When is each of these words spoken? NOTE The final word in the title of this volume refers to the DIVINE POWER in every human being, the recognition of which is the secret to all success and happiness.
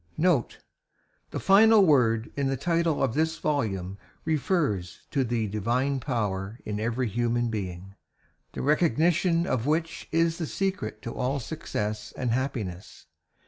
NOTE 0.17 0.57
The 1.29 1.39
final 1.39 1.85
word 1.85 2.31
in 2.35 2.47
the 2.47 2.57
title 2.57 3.03
of 3.03 3.13
this 3.13 3.37
volume 3.37 3.99
refers 4.25 5.01
to 5.11 5.23
the 5.23 5.45
DIVINE 5.45 5.99
POWER 5.99 6.57
in 6.65 6.79
every 6.79 7.07
human 7.07 7.49
being, 7.51 7.93
the 8.53 8.63
recognition 8.63 9.45
of 9.45 9.67
which 9.67 10.07
is 10.11 10.39
the 10.39 10.47
secret 10.47 11.03
to 11.03 11.13
all 11.13 11.39
success 11.39 12.13
and 12.17 12.31
happiness. 12.31 13.05